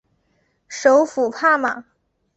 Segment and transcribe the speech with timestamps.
[0.67, 1.85] 首府帕马。